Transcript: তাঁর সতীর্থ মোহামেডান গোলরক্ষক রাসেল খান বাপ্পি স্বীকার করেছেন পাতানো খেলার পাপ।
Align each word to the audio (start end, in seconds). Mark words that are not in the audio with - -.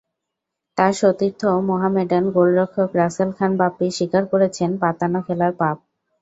তাঁর 0.77 0.93
সতীর্থ 0.99 1.41
মোহামেডান 1.69 2.25
গোলরক্ষক 2.35 2.89
রাসেল 2.99 3.29
খান 3.37 3.51
বাপ্পি 3.59 3.87
স্বীকার 3.97 4.23
করেছেন 4.31 4.69
পাতানো 4.81 5.19
খেলার 5.27 5.53
পাপ। 5.59 5.77